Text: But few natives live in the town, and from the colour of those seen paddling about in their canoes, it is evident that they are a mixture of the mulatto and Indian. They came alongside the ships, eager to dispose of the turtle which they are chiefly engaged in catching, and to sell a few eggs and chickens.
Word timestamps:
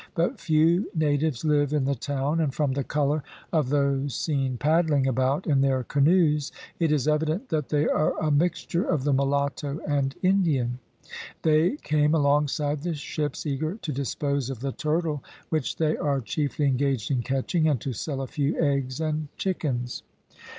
But 0.15 0.39
few 0.39 0.89
natives 0.95 1.45
live 1.45 1.73
in 1.73 1.85
the 1.85 1.93
town, 1.93 2.39
and 2.39 2.51
from 2.51 2.71
the 2.71 2.83
colour 2.83 3.21
of 3.53 3.69
those 3.69 4.15
seen 4.15 4.57
paddling 4.57 5.05
about 5.05 5.45
in 5.45 5.61
their 5.61 5.83
canoes, 5.83 6.51
it 6.79 6.91
is 6.91 7.07
evident 7.07 7.49
that 7.49 7.69
they 7.69 7.87
are 7.87 8.17
a 8.17 8.31
mixture 8.31 8.83
of 8.83 9.03
the 9.03 9.13
mulatto 9.13 9.79
and 9.87 10.15
Indian. 10.23 10.79
They 11.43 11.75
came 11.83 12.15
alongside 12.15 12.81
the 12.81 12.95
ships, 12.95 13.45
eager 13.45 13.75
to 13.75 13.91
dispose 13.91 14.49
of 14.49 14.61
the 14.61 14.71
turtle 14.71 15.23
which 15.49 15.75
they 15.75 15.95
are 15.97 16.19
chiefly 16.19 16.65
engaged 16.65 17.11
in 17.11 17.21
catching, 17.21 17.67
and 17.67 17.79
to 17.81 17.93
sell 17.93 18.21
a 18.23 18.27
few 18.27 18.59
eggs 18.59 18.99
and 18.99 19.27
chickens. 19.37 20.01